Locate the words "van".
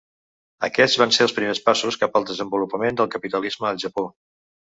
1.01-1.13